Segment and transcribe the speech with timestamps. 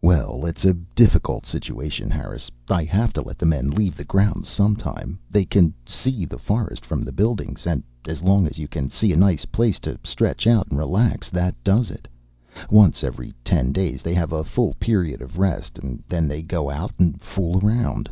[0.00, 2.48] "Well, it's a difficult situation, Harris.
[2.70, 5.16] I have to let the men leave the grounds sometimes.
[5.28, 9.12] They can see the forest from the buildings, and as long as you can see
[9.12, 12.06] a nice place to stretch out and relax that does it.
[12.70, 15.80] Once every ten days they have a full period of rest.
[16.08, 18.08] Then they go out and fool around."